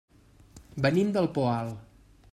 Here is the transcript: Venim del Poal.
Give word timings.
Venim 0.85 1.13
del 1.19 1.31
Poal. 1.37 1.73